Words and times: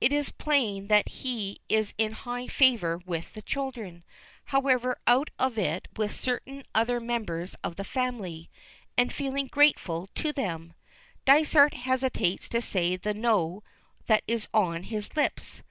It 0.00 0.14
is 0.14 0.30
plain 0.30 0.86
that 0.86 1.08
he 1.10 1.60
is 1.68 1.92
in 1.98 2.12
high 2.12 2.46
favor 2.46 3.02
with 3.04 3.34
the 3.34 3.42
children, 3.42 4.02
however 4.44 4.96
out 5.06 5.28
of 5.38 5.58
it 5.58 5.88
with 5.94 6.12
a 6.12 6.14
certain 6.14 6.62
other 6.74 7.00
member 7.00 7.46
of 7.62 7.76
the 7.76 7.84
family 7.84 8.48
and 8.96 9.12
feeling 9.12 9.46
grateful 9.46 10.06
to 10.14 10.32
them, 10.32 10.72
Dysart 11.26 11.74
hesitates 11.74 12.48
to 12.48 12.62
say 12.62 12.96
the 12.96 13.12
"No" 13.12 13.62
that 14.06 14.22
is 14.26 14.48
on 14.54 14.84
his 14.84 15.14
lips. 15.14 15.62